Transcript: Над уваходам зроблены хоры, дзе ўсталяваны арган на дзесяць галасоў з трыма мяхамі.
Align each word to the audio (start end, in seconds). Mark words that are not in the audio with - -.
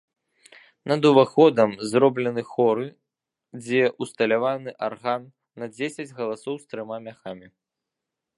Над 0.91 1.01
уваходам 1.09 1.69
зроблены 1.91 2.43
хоры, 2.53 2.87
дзе 3.61 3.83
ўсталяваны 4.05 4.75
арган 4.89 5.23
на 5.61 5.65
дзесяць 5.75 6.11
галасоў 6.23 6.55
з 6.65 6.75
трыма 6.75 6.97
мяхамі. 7.11 7.47